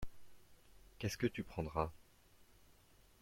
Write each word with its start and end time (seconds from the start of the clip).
Qu'est-ce 0.97 1.15
que 1.19 1.27
tu 1.27 1.43
prendras? 1.43 1.91